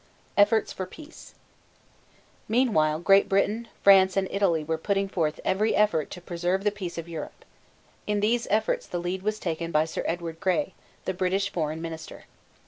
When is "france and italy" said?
3.83-4.63